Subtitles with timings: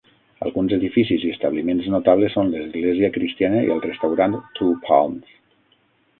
[0.43, 5.33] Alguns edificis i establiments notables són l'església cristiana i el restaurant Two Palms.